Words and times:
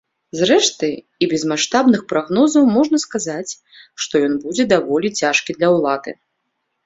Зрэшты, 0.37 0.87
і 1.23 1.27
без 1.33 1.43
маштабных 1.51 2.01
прагнозаў 2.13 2.63
можна 2.79 2.97
сказаць, 3.05 3.51
што 4.05 4.13
ён 4.29 4.33
будзе 4.45 4.63
даволі 4.73 5.07
цяжкі 5.19 5.51
для 5.61 5.69
ўлады. 5.77 6.11